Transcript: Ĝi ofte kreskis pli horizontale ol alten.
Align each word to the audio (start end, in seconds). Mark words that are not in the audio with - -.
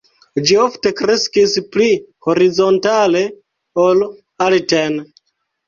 Ĝi 0.45 0.55
ofte 0.61 0.91
kreskis 1.01 1.53
pli 1.75 1.91
horizontale 2.29 3.23
ol 3.87 4.05
alten. 4.49 5.01